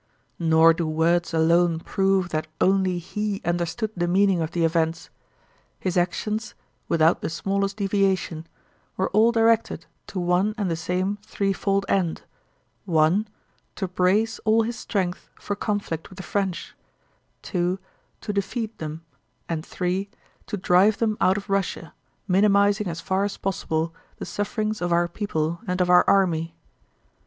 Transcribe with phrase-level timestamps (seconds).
[0.39, 5.11] Nor do words alone prove that only he understood the meaning of the events.
[5.79, 12.23] His actions—without the smallest deviation—were all directed to one and the same threefold end:
[12.85, 13.27] (1)
[13.75, 16.73] to brace all his strength for conflict with the French,
[17.43, 17.77] (2)
[18.21, 19.05] to defeat them,
[19.47, 20.09] and (3)
[20.47, 21.93] to drive them out of Russia,
[22.27, 26.55] minimizing as far as possible the sufferings of our people and of our army.